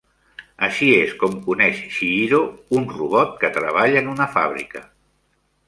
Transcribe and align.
Així 0.67 0.87
és 1.01 1.11
com 1.23 1.35
coneix 1.49 1.83
Chihiro, 1.99 2.41
un 2.79 2.89
robot 2.95 3.39
que 3.45 3.53
treballa 3.61 4.03
en 4.05 4.13
una 4.17 4.31
fàbrica. 4.39 4.85